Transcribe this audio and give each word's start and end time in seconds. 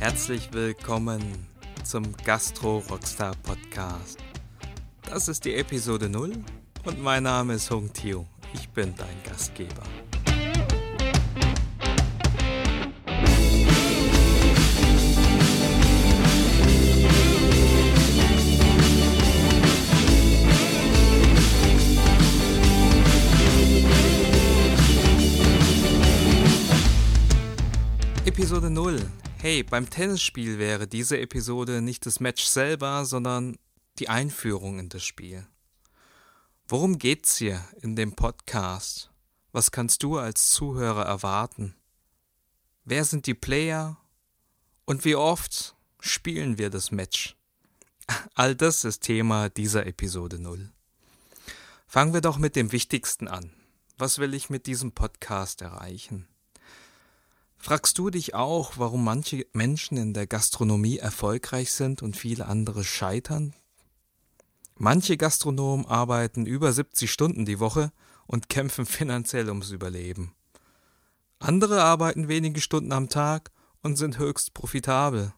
Herzlich 0.00 0.48
willkommen 0.54 1.20
zum 1.84 2.16
Gastro 2.24 2.78
Rockstar 2.88 3.34
Podcast. 3.42 4.18
Das 5.02 5.28
ist 5.28 5.44
die 5.44 5.54
Episode 5.54 6.08
0 6.08 6.32
und 6.86 7.02
mein 7.02 7.24
Name 7.24 7.52
ist 7.52 7.70
Hung 7.70 7.92
Tio. 7.92 8.26
Ich 8.54 8.66
bin 8.70 8.94
dein 8.96 9.22
Gastgeber. 9.30 9.82
Hey, 29.42 29.62
beim 29.62 29.88
Tennisspiel 29.88 30.58
wäre 30.58 30.86
diese 30.86 31.18
Episode 31.18 31.80
nicht 31.80 32.04
das 32.04 32.20
Match 32.20 32.44
selber, 32.44 33.06
sondern 33.06 33.56
die 33.98 34.10
Einführung 34.10 34.78
in 34.78 34.90
das 34.90 35.02
Spiel. 35.02 35.46
Worum 36.68 36.98
geht's 36.98 37.38
hier 37.38 37.66
in 37.80 37.96
dem 37.96 38.14
Podcast? 38.14 39.10
Was 39.50 39.70
kannst 39.70 40.02
du 40.02 40.18
als 40.18 40.50
Zuhörer 40.50 41.06
erwarten? 41.06 41.74
Wer 42.84 43.06
sind 43.06 43.24
die 43.24 43.32
Player? 43.32 43.96
Und 44.84 45.06
wie 45.06 45.14
oft 45.14 45.74
spielen 46.00 46.58
wir 46.58 46.68
das 46.68 46.90
Match? 46.90 47.34
All 48.34 48.54
das 48.54 48.84
ist 48.84 49.00
Thema 49.04 49.48
dieser 49.48 49.86
Episode 49.86 50.38
0. 50.38 50.70
Fangen 51.86 52.12
wir 52.12 52.20
doch 52.20 52.36
mit 52.36 52.56
dem 52.56 52.72
Wichtigsten 52.72 53.26
an. 53.26 53.54
Was 53.96 54.18
will 54.18 54.34
ich 54.34 54.50
mit 54.50 54.66
diesem 54.66 54.92
Podcast 54.92 55.62
erreichen? 55.62 56.29
Fragst 57.62 57.98
du 57.98 58.08
dich 58.08 58.34
auch, 58.34 58.78
warum 58.78 59.04
manche 59.04 59.46
Menschen 59.52 59.98
in 59.98 60.14
der 60.14 60.26
Gastronomie 60.26 60.96
erfolgreich 60.96 61.72
sind 61.72 62.00
und 62.00 62.16
viele 62.16 62.46
andere 62.46 62.84
scheitern? 62.84 63.54
Manche 64.76 65.18
Gastronomen 65.18 65.84
arbeiten 65.84 66.46
über 66.46 66.72
70 66.72 67.12
Stunden 67.12 67.44
die 67.44 67.60
Woche 67.60 67.92
und 68.26 68.48
kämpfen 68.48 68.86
finanziell 68.86 69.50
ums 69.50 69.72
Überleben. 69.72 70.34
Andere 71.38 71.82
arbeiten 71.82 72.28
wenige 72.28 72.62
Stunden 72.62 72.92
am 72.92 73.10
Tag 73.10 73.50
und 73.82 73.96
sind 73.96 74.18
höchst 74.18 74.54
profitabel. 74.54 75.34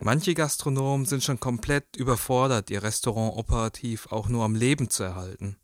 Manche 0.00 0.32
Gastronomen 0.32 1.04
sind 1.04 1.22
schon 1.22 1.38
komplett 1.38 1.96
überfordert, 1.98 2.70
ihr 2.70 2.82
Restaurant 2.82 3.36
operativ 3.36 4.06
auch 4.06 4.28
nur 4.28 4.42
am 4.42 4.54
Leben 4.54 4.88
zu 4.88 5.02
erhalten. 5.02 5.58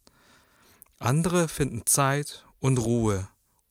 Andere 0.99 1.49
finden 1.49 1.87
Zeit 1.87 2.45
und 2.61 2.77
Ruhe 2.77 3.27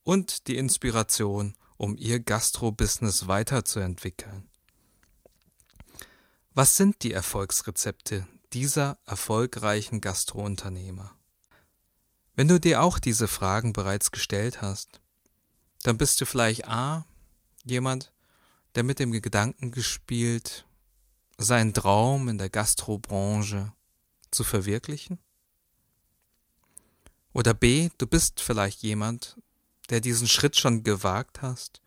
und 0.08 0.46
die 0.48 0.56
Inspiration, 0.56 1.54
um 1.76 1.94
ihr 1.94 2.18
Gastro-Business 2.18 3.28
weiterzuentwickeln. 3.28 4.48
Was 6.54 6.78
sind 6.78 7.02
die 7.02 7.12
Erfolgsrezepte 7.12 8.26
dieser 8.54 8.98
erfolgreichen 9.04 10.00
Gastrounternehmer? 10.00 11.14
Wenn 12.34 12.48
du 12.48 12.58
dir 12.58 12.82
auch 12.82 12.98
diese 12.98 13.28
Fragen 13.28 13.74
bereits 13.74 14.10
gestellt 14.10 14.62
hast, 14.62 15.02
dann 15.82 15.98
bist 15.98 16.22
du 16.22 16.24
vielleicht 16.24 16.66
A, 16.66 17.04
jemand, 17.66 18.10
der 18.76 18.84
mit 18.84 19.00
dem 19.00 19.12
Gedanken 19.12 19.72
gespielt, 19.72 20.64
seinen 21.36 21.74
Traum 21.74 22.30
in 22.30 22.38
der 22.38 22.48
Gastrobranche 22.48 23.74
zu 24.30 24.42
verwirklichen? 24.42 25.18
Oder 27.34 27.52
B, 27.52 27.90
du 27.98 28.06
bist 28.06 28.40
vielleicht 28.40 28.82
jemand, 28.82 29.36
der 29.90 30.00
diesen 30.00 30.28
Schritt 30.28 30.56
schon 30.56 30.82
gewagt 30.82 31.42
hast 31.42 31.80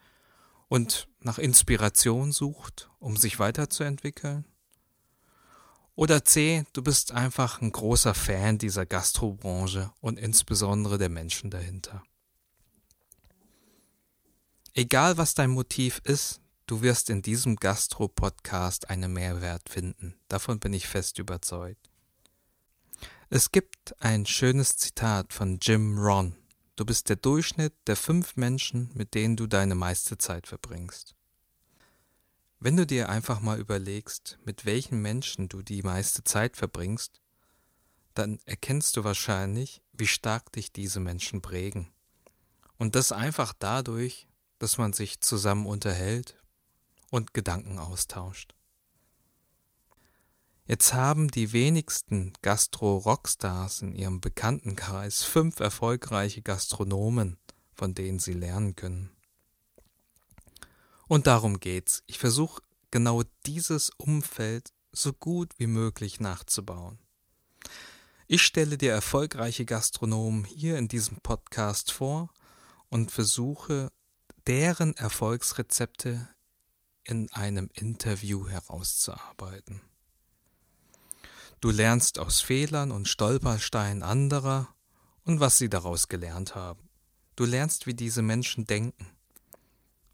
und 0.68 1.08
nach 1.20 1.38
Inspiration 1.38 2.32
sucht, 2.32 2.90
um 3.00 3.18
sich 3.18 3.40
weiterzuentwickeln? 3.40 4.46
Oder 5.96 6.24
C, 6.24 6.64
du 6.74 6.82
bist 6.82 7.12
einfach 7.12 7.62
ein 7.62 7.72
großer 7.72 8.14
Fan 8.14 8.58
dieser 8.58 8.86
Gastrobranche 8.86 9.92
und 10.00 10.18
insbesondere 10.18 10.98
der 10.98 11.10
Menschen 11.10 11.52
dahinter. 11.52 12.04
Egal 14.74 15.18
was 15.18 15.34
dein 15.34 15.50
Motiv 15.50 16.02
ist, 16.06 16.40
du 16.66 16.82
wirst 16.82 17.10
in 17.10 17.22
diesem 17.22 17.58
Gastro-Podcast 17.58 18.90
einen 18.90 19.12
Mehrwert 19.12 19.68
finden. 19.68 20.16
Davon 20.30 20.60
bin 20.60 20.72
ich 20.72 20.88
fest 20.88 21.20
überzeugt. 21.20 21.90
Es 23.30 23.52
gibt 23.52 24.02
ein 24.02 24.26
schönes 24.26 24.78
Zitat 24.78 25.34
von 25.34 25.60
Jim 25.62 26.00
Ron, 26.00 26.36
Du 26.76 26.86
bist 26.86 27.10
der 27.10 27.18
Durchschnitt 27.18 27.74
der 27.88 27.96
fünf 27.96 28.38
Menschen, 28.38 28.90
mit 28.94 29.14
denen 29.14 29.36
du 29.36 29.48
deine 29.48 29.76
meiste 29.76 30.18
Zeit 30.18 30.48
verbringst. 30.48 31.16
Wenn 32.60 32.78
du 32.78 32.86
dir 32.86 33.10
einfach 33.10 33.40
mal 33.40 33.60
überlegst, 33.60 34.40
mit 34.46 34.66
welchen 34.66 35.02
Menschen 35.02 35.50
du 35.50 35.62
die 35.62 35.82
meiste 35.82 36.24
Zeit 36.24 36.56
verbringst, 36.56 37.20
dann 38.14 38.40
erkennst 38.46 38.96
du 38.98 39.04
wahrscheinlich, 39.04 39.82
wie 39.94 40.08
stark 40.08 40.52
dich 40.52 40.72
diese 40.72 41.00
Menschen 41.00 41.42
prägen. 41.42 41.92
Und 42.78 42.96
das 42.96 43.12
einfach 43.12 43.54
dadurch, 43.58 44.28
dass 44.60 44.78
man 44.78 44.94
sich 44.94 45.22
zusammen 45.22 45.66
unterhält 45.66 46.36
und 47.10 47.34
Gedanken 47.34 47.80
austauscht. 47.80 48.56
Jetzt 50.72 50.94
haben 50.94 51.28
die 51.28 51.52
wenigsten 51.52 52.32
Gastro-Rockstars 52.44 53.82
in 53.82 53.94
ihrem 53.94 54.22
Bekanntenkreis 54.22 55.22
fünf 55.22 55.60
erfolgreiche 55.60 56.42
Gastronomen, 56.42 57.36
von 57.74 57.94
denen 57.94 58.20
sie 58.20 58.32
lernen 58.32 58.78
können. 58.78 59.12
Und 61.10 61.28
darum 61.28 61.60
geht's. 61.60 62.04
Ich 62.08 62.20
versuche 62.20 62.62
genau 62.90 63.24
dieses 63.46 63.90
Umfeld 63.98 64.72
so 64.94 65.12
gut 65.12 65.52
wie 65.58 65.68
möglich 65.68 66.22
nachzubauen. 66.22 67.00
Ich 68.28 68.42
stelle 68.42 68.78
dir 68.78 68.94
erfolgreiche 68.94 69.66
Gastronomen 69.66 70.46
hier 70.46 70.78
in 70.78 70.88
diesem 70.88 71.18
Podcast 71.18 71.92
vor 71.92 72.30
und 72.88 73.12
versuche 73.12 73.92
deren 74.48 74.96
Erfolgsrezepte 74.96 76.30
in 77.04 77.30
einem 77.34 77.70
Interview 77.74 78.48
herauszuarbeiten. 78.48 79.82
Du 81.62 81.70
lernst 81.70 82.18
aus 82.18 82.42
Fehlern 82.42 82.92
und 82.92 83.08
Stolpersteinen 83.08 84.02
anderer 84.02 84.74
und 85.26 85.40
was 85.40 85.60
sie 85.60 85.70
daraus 85.70 86.08
gelernt 86.08 86.56
haben. 86.56 86.90
Du 87.36 87.46
lernst, 87.46 87.86
wie 87.86 87.94
diese 87.94 88.24
Menschen 88.24 88.66
denken. 88.66 89.08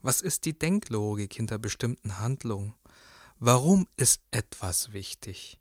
Was 0.01 0.19
ist 0.19 0.43
die 0.43 0.59
Denklogik 0.59 1.33
hinter 1.33 1.57
bestimmten 1.57 2.19
Handlungen? 2.19 2.73
Warum 3.39 3.87
ist 3.95 4.21
etwas 4.31 4.91
wichtig? 4.91 5.57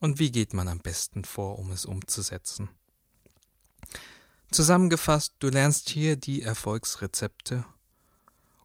Und 0.00 0.18
wie 0.18 0.32
geht 0.32 0.54
man 0.54 0.66
am 0.66 0.78
besten 0.78 1.26
vor, 1.26 1.58
um 1.58 1.72
es 1.72 1.84
umzusetzen? 1.84 2.70
Zusammengefasst, 4.50 5.34
du 5.40 5.50
lernst 5.50 5.90
hier 5.90 6.16
die 6.16 6.40
Erfolgsrezepte, 6.40 7.66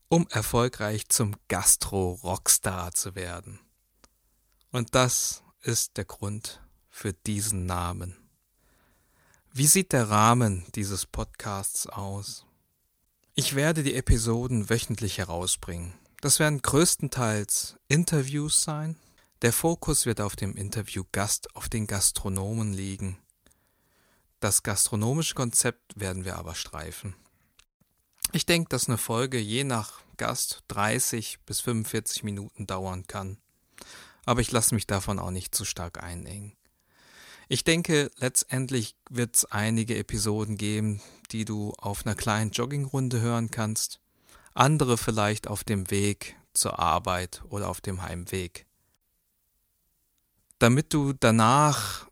um 0.07 0.27
erfolgreich 0.29 1.09
zum 1.09 1.35
Gastro-Rockstar 1.49 2.93
zu 2.93 3.15
werden. 3.15 3.59
Und 4.71 4.95
das 4.95 5.43
ist 5.63 5.95
der 5.95 6.03
Grund 6.05 6.61
für 6.89 7.13
diesen 7.13 7.65
Namen. 7.65 8.17
Wie 9.53 9.65
sieht 9.65 9.93
der 9.93 10.09
Rahmen 10.09 10.65
dieses 10.75 11.05
Podcasts 11.05 11.87
aus? 11.87 12.45
Ich 13.33 13.55
werde 13.55 13.81
die 13.81 13.95
Episoden 13.95 14.69
wöchentlich 14.69 15.19
herausbringen. 15.19 15.93
Das 16.21 16.39
werden 16.39 16.61
größtenteils 16.61 17.77
Interviews 17.87 18.61
sein. 18.61 18.97
Der 19.41 19.53
Fokus 19.53 20.05
wird 20.05 20.19
auf 20.21 20.35
dem 20.35 20.55
Interviewgast, 20.55 21.55
auf 21.55 21.69
den 21.69 21.87
Gastronomen 21.87 22.73
liegen. 22.73 23.17
Das 24.39 24.63
gastronomische 24.63 25.35
Konzept 25.35 25.97
werden 25.97 26.25
wir 26.25 26.35
aber 26.35 26.55
streifen. 26.55 27.15
Ich 28.33 28.45
denke, 28.45 28.69
dass 28.69 28.89
eine 28.89 28.97
Folge 28.97 29.39
je 29.39 29.63
nach 29.63 30.01
Gast 30.17 30.63
30 30.67 31.39
bis 31.45 31.61
45 31.61 32.23
Minuten 32.23 32.67
dauern 32.67 33.07
kann 33.07 33.37
aber 34.25 34.41
ich 34.41 34.51
lasse 34.51 34.75
mich 34.75 34.87
davon 34.87 35.19
auch 35.19 35.31
nicht 35.31 35.55
zu 35.55 35.65
stark 35.65 36.03
einengen. 36.03 36.53
Ich 37.49 37.63
denke, 37.63 38.11
letztendlich 38.17 38.95
wird 39.09 39.35
es 39.35 39.45
einige 39.45 39.97
Episoden 39.97 40.57
geben, 40.57 41.01
die 41.31 41.45
du 41.45 41.73
auf 41.77 42.05
einer 42.05 42.15
kleinen 42.15 42.51
Joggingrunde 42.51 43.21
hören 43.21 43.51
kannst, 43.51 43.99
andere 44.53 44.97
vielleicht 44.97 45.47
auf 45.47 45.63
dem 45.63 45.89
Weg 45.91 46.35
zur 46.53 46.79
Arbeit 46.79 47.43
oder 47.49 47.69
auf 47.69 47.79
dem 47.81 48.01
Heimweg. 48.01 48.65
Damit 50.59 50.93
du 50.93 51.13
danach 51.13 52.07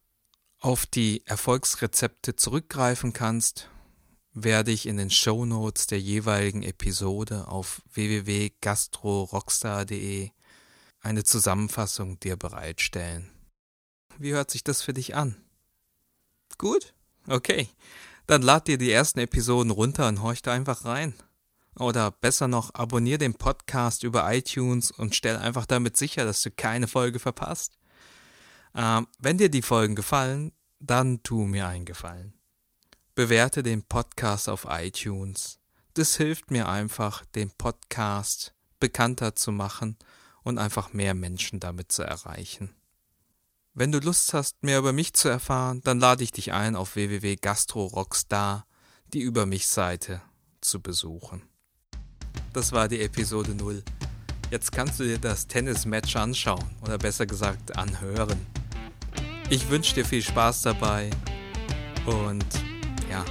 auf 0.60 0.86
die 0.86 1.26
Erfolgsrezepte 1.26 2.36
zurückgreifen 2.36 3.14
kannst, 3.14 3.70
werde 4.34 4.72
ich 4.72 4.86
in 4.86 4.98
den 4.98 5.10
Show 5.10 5.46
Notes 5.46 5.88
der 5.88 6.00
jeweiligen 6.00 6.62
Episode 6.64 7.48
auf 7.48 7.82
www.gastrorockstar.de 7.94 10.32
eine 11.02 11.24
Zusammenfassung 11.24 12.20
dir 12.20 12.38
bereitstellen. 12.38 13.30
Wie 14.18 14.34
hört 14.34 14.52
sich 14.52 14.64
das 14.64 14.82
für 14.82 14.94
dich 14.94 15.16
an? 15.16 15.36
Gut? 16.58 16.94
Okay. 17.28 17.68
Dann 18.28 18.44
lad 18.44 18.68
dir 18.68 18.78
die 18.78 18.92
ersten 18.92 19.20
Episoden 19.20 19.72
runter 19.72 20.08
und 20.08 20.22
horch 20.22 20.42
da 20.42 20.54
einfach 20.54 20.86
rein. 20.86 21.16
Oder 21.76 22.12
besser 22.12 22.48
noch, 22.48 22.74
abonnier 22.76 23.18
den 23.18 23.34
Podcast 23.34 24.04
über 24.04 24.32
iTunes 24.32 24.92
und 24.92 25.16
stell 25.16 25.38
einfach 25.38 25.66
damit 25.66 25.98
sicher, 25.98 26.26
dass 26.26 26.42
du 26.42 26.52
keine 26.52 26.88
Folge 26.88 27.20
verpasst. 27.20 27.78
Ähm, 28.76 29.08
wenn 29.20 29.38
dir 29.38 29.50
die 29.50 29.62
Folgen 29.62 29.96
gefallen, 29.96 30.52
dann 30.80 31.24
tu 31.24 31.46
mir 31.46 31.68
einen 31.68 31.86
Gefallen. 31.86 32.34
Bewerte 33.16 33.64
den 33.64 33.84
Podcast 33.84 34.50
auf 34.50 34.68
iTunes. 34.70 35.60
Das 35.94 36.16
hilft 36.16 36.52
mir 36.52 36.70
einfach, 36.70 37.26
den 37.26 37.52
Podcast 37.52 38.54
bekannter 38.80 39.36
zu 39.36 39.52
machen 39.52 39.98
und 40.44 40.58
einfach 40.58 40.94
mehr 40.94 41.14
Menschen 41.14 41.60
damit 41.60 41.92
zu 41.92 42.04
erreichen. 42.04 42.74
Wenn 43.74 43.92
du 43.92 44.00
Lust 44.00 44.34
hast, 44.34 44.62
mehr 44.64 44.80
über 44.80 44.92
mich 44.92 45.14
zu 45.14 45.30
erfahren, 45.30 45.82
dann 45.84 46.00
lade 46.00 46.24
ich 46.24 46.32
dich 46.32 46.52
ein, 46.52 46.76
auf 46.76 46.96
www.gastrorockstar 46.96 48.66
die 49.14 49.22
Über 49.22 49.46
mich 49.46 49.68
Seite 49.68 50.22
zu 50.60 50.82
besuchen. 50.82 51.44
Das 52.54 52.72
war 52.72 52.88
die 52.88 53.02
Episode 53.02 53.56
0. 53.56 53.84
Jetzt 54.50 54.74
kannst 54.74 55.00
du 55.00 55.06
dir 55.06 55.18
das 55.18 55.48
Tennismatch 55.48 56.18
anschauen 56.18 56.76
oder 56.82 56.98
besser 56.98 57.26
gesagt 57.26 57.78
anhören. 57.78 58.46
Ich 59.50 59.70
wünsche 59.70 59.96
dir 59.96 60.06
viel 60.06 60.22
Spaß 60.22 60.64
dabei 60.64 61.10
und 62.06 62.46
ja, 63.10 63.24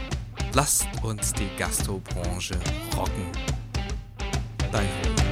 lasst 0.55 0.87
uns 1.03 1.33
die 1.35 1.49
Gastrobranche 1.59 2.59
rocken. 2.97 3.27
Dein 4.73 4.89
Hund. 4.89 5.30